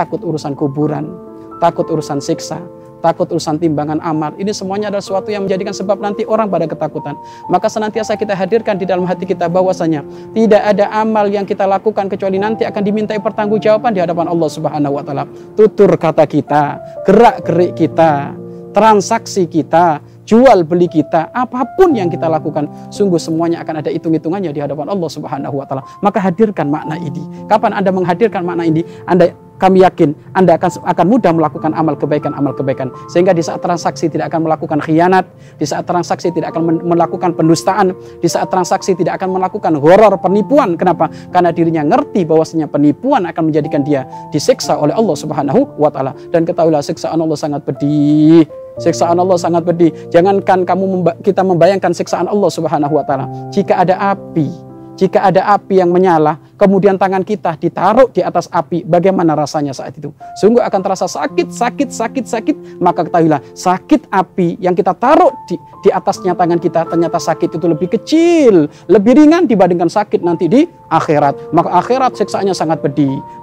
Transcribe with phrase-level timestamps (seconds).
[0.00, 1.12] takut urusan kuburan,
[1.60, 2.56] takut urusan siksa,
[3.04, 4.32] takut urusan timbangan amal.
[4.40, 7.12] Ini semuanya adalah sesuatu yang menjadikan sebab nanti orang pada ketakutan.
[7.52, 10.00] Maka senantiasa kita hadirkan di dalam hati kita bahwasanya
[10.32, 14.96] tidak ada amal yang kita lakukan kecuali nanti akan dimintai pertanggungjawaban di hadapan Allah Subhanahu
[14.96, 15.24] wa taala.
[15.52, 18.32] Tutur kata kita, gerak-gerik kita,
[18.72, 24.54] transaksi kita, jual beli kita, apa pun yang kita lakukan, sungguh semuanya akan ada hitung-hitungannya
[24.54, 25.82] di hadapan Allah Subhanahu wa taala.
[26.00, 27.20] Maka hadirkan makna ini.
[27.50, 32.32] Kapan Anda menghadirkan makna ini, Anda kami yakin Anda akan akan mudah melakukan amal kebaikan
[32.32, 32.88] amal kebaikan.
[33.12, 35.28] Sehingga di saat transaksi tidak akan melakukan khianat
[35.60, 40.80] di saat transaksi tidak akan melakukan pendustaan di saat transaksi tidak akan melakukan horor penipuan.
[40.80, 41.12] Kenapa?
[41.28, 46.16] Karena dirinya ngerti bahwasanya penipuan akan menjadikan dia disiksa oleh Allah Subhanahu wa taala.
[46.32, 48.48] Dan ketahuilah siksaan Allah sangat pedih.
[48.80, 49.92] Siksaan Allah sangat pedih.
[50.08, 53.28] Jangankan kamu memba kita membayangkan siksaan Allah Subhanahu wa taala.
[53.52, 54.48] Jika ada api,
[54.96, 59.96] jika ada api yang menyala, kemudian tangan kita ditaruh di atas api, bagaimana rasanya saat
[59.96, 60.12] itu?
[60.36, 62.56] Sungguh akan terasa sakit, sakit, sakit, sakit.
[62.76, 67.64] Maka ketahuilah, sakit api yang kita taruh di, di atasnya tangan kita, ternyata sakit itu
[67.64, 71.56] lebih kecil, lebih ringan dibandingkan sakit nanti di akhirat.
[71.56, 73.39] Maka akhirat siksaannya sangat pedih.